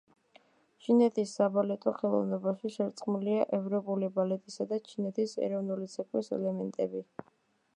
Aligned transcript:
ჩინეთის 0.85 1.33
საბალეტო 1.39 1.91
ხელოვნებაში 1.97 2.71
შერწყმულია 2.77 3.43
ევროპული 3.59 4.09
ბალეტისა 4.17 4.67
და 4.73 4.81
ჩინეთის 4.89 5.37
ეროვნული 5.49 5.89
ცეკვის 5.97 6.33
ელემენტები. 6.39 7.05